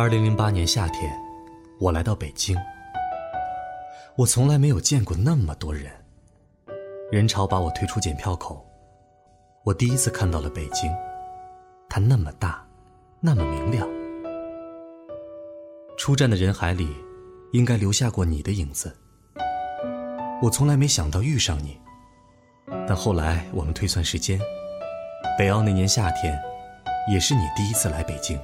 [0.00, 1.12] 二零零八年夏天，
[1.78, 2.56] 我来到北京。
[4.16, 5.92] 我从来没有见过那么多人，
[7.12, 8.66] 人潮把我推出检票口。
[9.62, 10.90] 我第一次看到了北京，
[11.86, 12.66] 它那么大，
[13.20, 13.86] 那么明亮。
[15.98, 16.88] 出站的人海里，
[17.52, 18.96] 应该留下过你的影子。
[20.40, 21.78] 我从来没想到遇上你，
[22.88, 24.40] 但后来我们推算时间，
[25.36, 26.40] 北奥那年夏天，
[27.12, 28.40] 也是你第一次来北京。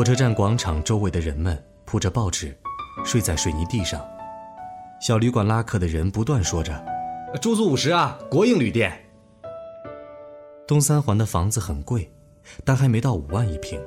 [0.00, 2.56] 火车站广场周围的人们铺着报纸，
[3.04, 4.02] 睡在水泥地上。
[4.98, 6.82] 小旅馆拉客的人不断说着
[7.38, 8.98] ：“住宿五十啊，国营旅店。”
[10.66, 12.10] 东三环的房子很贵，
[12.64, 13.78] 但还没到五万一平。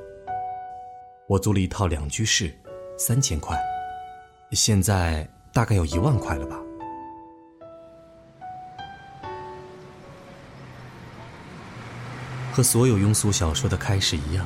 [1.28, 2.56] 我租了一套两居室，
[2.96, 3.58] 三千块，
[4.52, 6.60] 现在大概有一万块了吧。
[12.52, 14.46] 和所有庸俗小说的开始一样，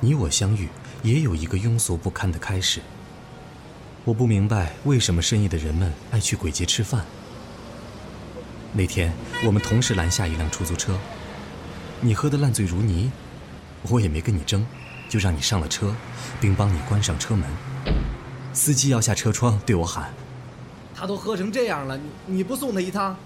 [0.00, 0.70] 你我相遇。
[1.02, 2.80] 也有一个庸俗不堪的开始。
[4.04, 7.04] 我不明白为什么深夜的人们爱去鬼街吃饭。
[8.72, 9.12] 那天
[9.44, 10.96] 我们同时拦下一辆出租车，
[12.00, 13.10] 你喝得烂醉如泥，
[13.88, 14.66] 我也没跟你争，
[15.08, 15.94] 就让你上了车，
[16.40, 17.48] 并帮你关上车门。
[18.52, 20.12] 司机摇下车窗对我喊
[20.94, 23.16] ：“他都喝成这样了，你你不送他一趟？”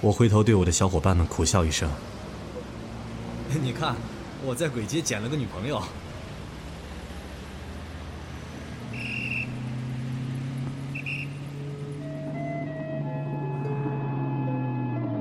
[0.00, 1.90] 我回头对我的小伙伴们苦笑一声
[3.62, 3.94] ：“你看。”
[4.44, 5.82] 我在鬼街捡了个女朋友。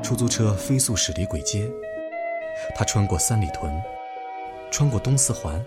[0.03, 1.69] 出租车飞速驶离鬼街，
[2.73, 3.81] 他穿过三里屯，
[4.71, 5.61] 穿过东四环，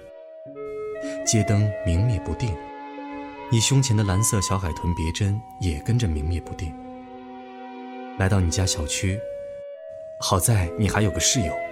[1.26, 2.56] 街灯明灭不定，
[3.52, 6.74] 你胸前的蓝色小海豚别针也跟着明灭不定。
[8.18, 9.20] 来到你家小区，
[10.18, 11.69] 好在你还有个室友。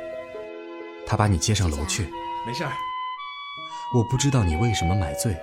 [1.09, 2.03] 他把你接上楼去，
[2.47, 2.73] 没事儿。
[3.95, 5.35] 我不知道你为什么买醉，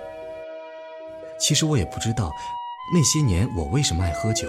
[1.40, 2.30] 其实我也不知道
[2.94, 4.48] 那些年我为什么爱喝酒。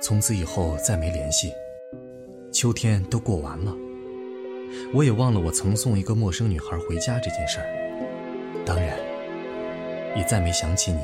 [0.00, 1.52] 从此以后再没联系，
[2.52, 3.74] 秋天都过完了，
[4.94, 7.66] 我也忘了我曾送一个陌生女孩回家这件事儿。
[8.64, 8.96] 当然，
[10.16, 11.00] 也再没想起你。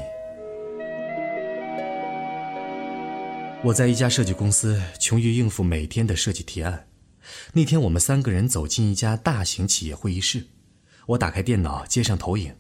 [3.65, 6.87] 我在一家设计公司，穷于应付每天的设计提案。
[7.53, 10.47] 那天我们三个人走进一家大型企业会议室，
[11.07, 12.57] 我打开电脑接上投影，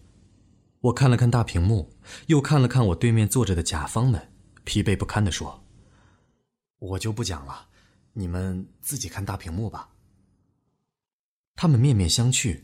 [0.80, 1.90] 我看了看大屏幕，
[2.26, 4.32] 又看了看我对面坐着的甲方们，
[4.64, 5.64] 疲惫不堪地说
[6.78, 7.68] ：“我就不讲了，
[8.12, 9.90] 你们自己看大屏幕吧。”
[11.56, 12.62] 他们面面相觑，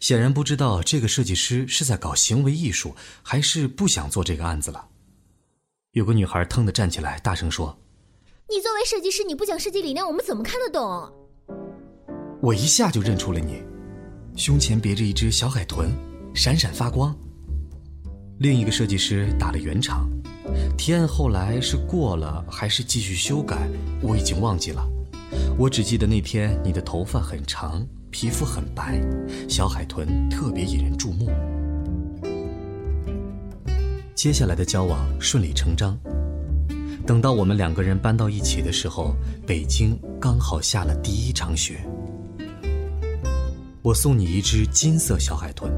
[0.00, 4.88] 显然不知道这个设计师是在搞行为艺术，还是不想做这个案子了。
[5.92, 7.82] 有个女孩腾地站起来，大声说
[8.48, 11.12] ：“你作为设计师，你不讲设计理念，我们怎么看得懂？”
[12.40, 13.60] 我一下就认出了你，
[14.36, 15.90] 胸前别着一只小海豚，
[16.34, 17.14] 闪闪发光。
[18.38, 20.08] 另一个设计师打了圆场，
[20.76, 23.68] 提案后来是过了还是继续修改，
[24.00, 24.88] 我已经忘记了。
[25.58, 29.00] 我只记得那天你的头发很长，皮肤很白，
[29.48, 31.28] 小海豚特别引人注目。
[34.14, 35.98] 接下来的交往顺理成章。
[37.04, 39.12] 等到我们两个人搬到一起的时候，
[39.44, 41.80] 北京刚好下了第一场雪。
[43.88, 45.72] 我送你一只金色小海豚，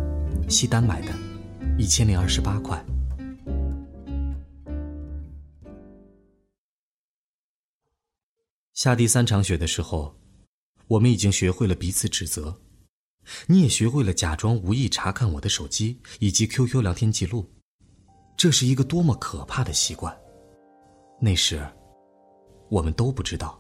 [0.51, 1.15] 西单买的，
[1.79, 2.85] 一千零二十八块。
[8.75, 10.13] 下第三场雪的时候，
[10.89, 12.53] 我们已经学会了彼此指责，
[13.47, 17.49] 你也学会了假装无意查看我的手机以及 QQ 聊天记录，
[18.37, 20.13] 这是一个多么可怕的习惯。
[21.21, 21.65] 那时，
[22.71, 23.60] 我们都不知道。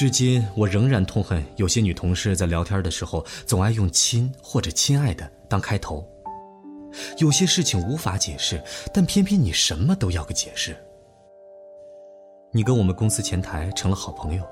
[0.00, 6.02] 至今，我仍然痛恨有些女同事在聊天的时候总爱用“亲”或者“亲爱的”当开头。
[7.18, 8.58] 有些事情无法解释，
[8.94, 10.74] 但偏偏你什么都要个解释。
[12.50, 14.42] 你跟我们公司前台成了好朋友，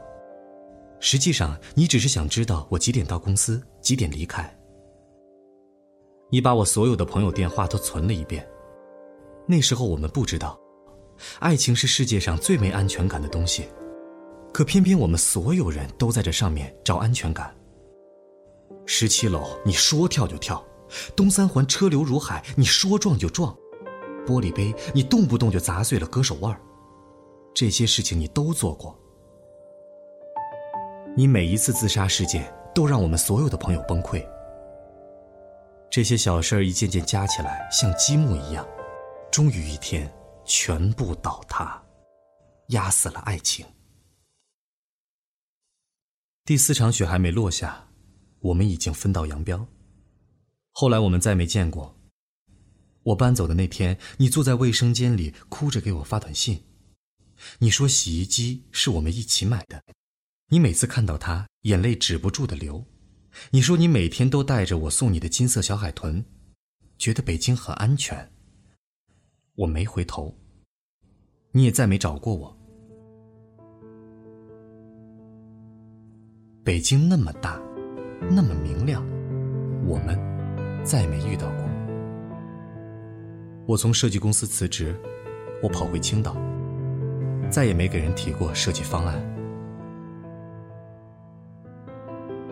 [1.01, 4.55] 实际上你只是想知道我几点到公司，几点离开。
[6.31, 8.47] 你把我所有的朋友电话都存了一遍。
[9.47, 10.61] 那时候我们不知道，
[11.39, 13.67] 爱情是世界上最没安全感的东西。
[14.53, 17.55] 可偏偏我们所有人都在这上面找安全感。
[18.87, 20.57] 十七楼，你说跳就跳；
[21.15, 23.55] 东三环车流如海，你说撞就撞；
[24.27, 26.59] 玻璃杯，你动不动就砸碎了，割手腕
[27.55, 28.99] 这些事情你都做过。
[31.17, 34.25] 你每一次自杀事件都让我们所有的朋友崩溃。
[35.91, 38.67] 这些小事儿一件件加起来，像积木一样，
[39.31, 40.11] 终于一天
[40.45, 41.83] 全部倒塌，
[42.69, 43.67] 压死了爱情。
[46.49, 47.91] 第四场雪还没落下，
[48.41, 49.69] 我们已经分道扬镳。
[50.73, 51.95] 后来我们再没见过。
[53.03, 56.63] 我搬走的那天，你坐在卫生间里哭着给我发短信，
[57.59, 59.85] 你说洗衣机是我们一起买的，
[60.49, 62.83] 你每次看到它，眼泪止不住的流。
[63.51, 66.25] 你说你每天都带着我送你的金色小海豚，
[66.97, 68.33] 觉得北京很安全。
[69.55, 70.35] 我没回头，
[71.53, 72.58] 你也再没找过我。
[76.65, 77.59] 北京那么大，
[78.29, 79.03] 那么明亮，
[79.87, 80.19] 我们
[80.85, 81.65] 再没遇到过。
[83.67, 84.95] 我从设计公司辞职，
[85.63, 86.37] 我跑回青岛，
[87.51, 89.19] 再也没给人提过设计方案。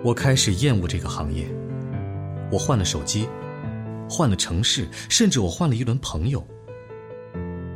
[0.02, 1.46] 我开始厌恶这个行业，
[2.50, 3.28] 我换了手机，
[4.08, 6.42] 换了城市，甚至我换了一轮朋友。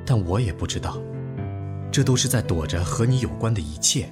[0.07, 0.97] 但我也不知道，
[1.91, 4.11] 这都是在躲着和你有关的一切。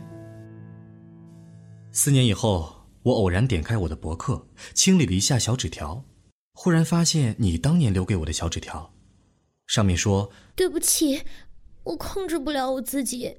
[1.90, 6.04] 四年以后，我偶然点开我的博客，清理了一下小纸条，
[6.54, 8.92] 忽然发现你当年留给我的小纸条，
[9.66, 11.22] 上面说：“对不起，
[11.84, 13.38] 我控制不了我自己，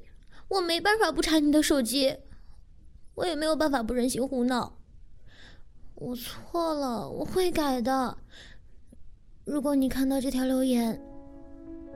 [0.50, 2.18] 我没办法不查你的手机，
[3.16, 4.78] 我也没有办法不忍心胡闹。
[5.96, 8.18] 我错了，我会改的。
[9.46, 11.00] 如果你看到这条留言，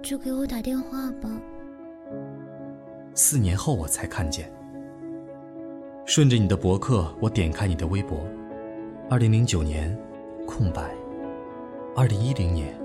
[0.02, 1.30] 就给我打电话吧。”
[3.16, 4.52] 四年后我才看见。
[6.06, 8.20] 顺着你的博客，我点开你的微博。
[9.10, 9.98] 二零零九年，
[10.46, 10.94] 空白。
[11.96, 12.78] 二零一零年，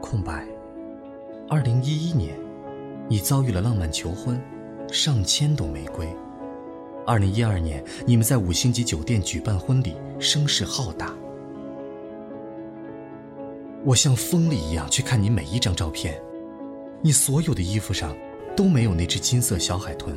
[0.00, 0.46] 空白。
[1.46, 2.34] 二零一一年，
[3.06, 4.40] 你遭遇了浪漫求婚，
[4.90, 6.08] 上千朵玫瑰。
[7.06, 11.14] 二零一二年，你们在五星级酒店举办婚礼，声势浩大。
[13.84, 16.18] 我像疯了一样去看你每一张照片，
[17.02, 18.16] 你所有的衣服上
[18.56, 20.16] 都没有那只金色小海豚。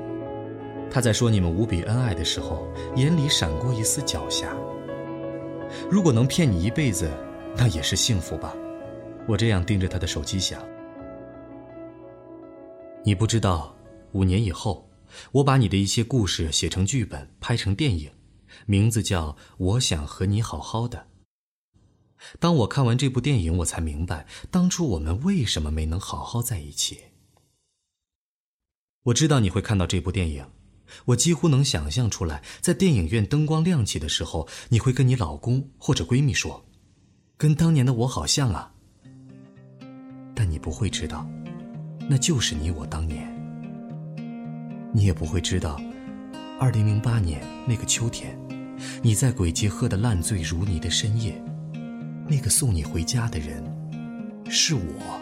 [0.91, 2.67] 他在说你们无比恩爱的时候，
[2.97, 4.53] 眼里闪过一丝狡黠。
[5.89, 7.09] 如果能骗你一辈子，
[7.55, 8.53] 那也是幸福吧。
[9.25, 10.61] 我这样盯着他的手机想。
[13.05, 13.73] 你不知道，
[14.11, 14.89] 五年以后，
[15.31, 18.11] 我把你的一些故事写成剧本，拍成电影，
[18.65, 20.97] 名字叫《我想和你好好的》。
[22.37, 26.99] 当我看完这部电影，我才明白当初我们为什么没能好好在一起。
[29.03, 30.45] 我知道你会看到这部电影。
[31.05, 36.65] 我几乎能想象出来，在电影院灯光亮起的时候，你会跟你老公或者闺蜜说
[37.37, 38.71] ：“跟当年的我好像啊。”
[40.35, 41.27] 但你不会知道，
[42.09, 43.29] 那就是你我当年。
[44.93, 45.79] 你也不会知道，
[46.59, 48.37] 二零零八年那个秋天，
[49.01, 51.41] 你在鬼街喝得烂醉如泥的深夜，
[52.27, 53.63] 那个送你回家的人，
[54.49, 55.21] 是我。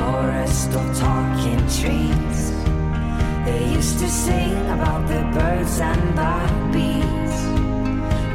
[0.00, 2.40] forest of talking trees.
[3.46, 6.36] They used to sing about the birds and the
[6.72, 7.36] bees.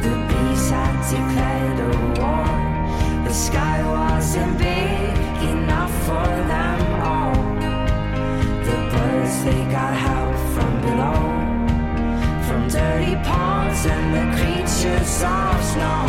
[0.05, 2.51] The bees had declared a war.
[3.27, 5.15] The sky wasn't big
[5.53, 6.81] enough for them
[7.12, 7.38] all.
[8.67, 11.22] The birds, they got help from below,
[12.48, 16.04] from dirty ponds and the creatures of snow.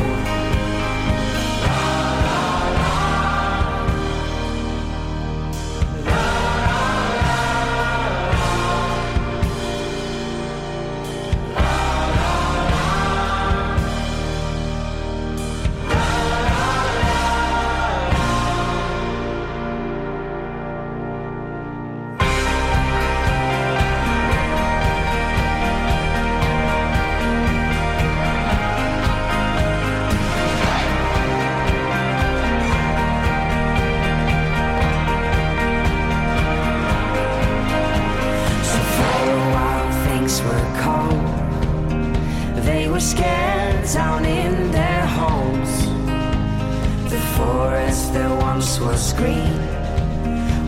[47.46, 49.58] forest that once was green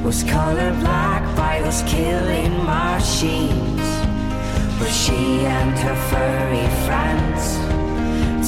[0.04, 3.88] was colored black by those killing machines.
[4.78, 5.20] But she
[5.58, 7.42] and her furry friends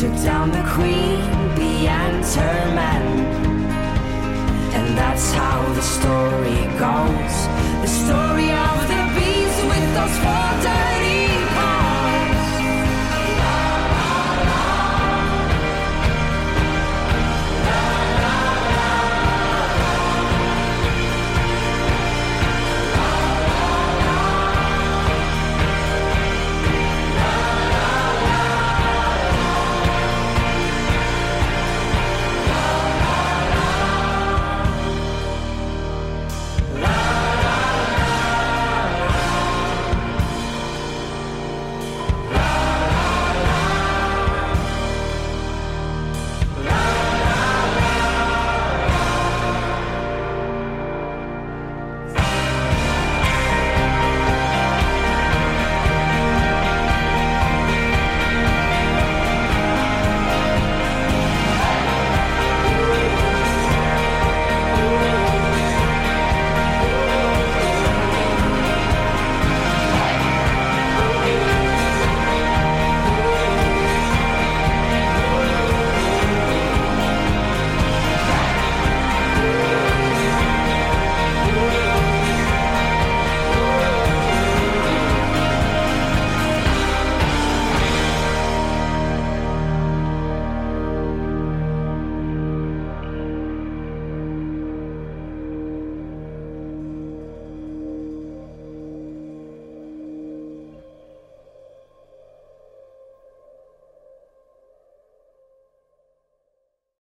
[0.00, 1.20] took down the queen
[1.56, 3.04] bee and her men.
[4.76, 7.36] And that's how the story goes
[7.84, 11.49] the story of the bees with those four dirty.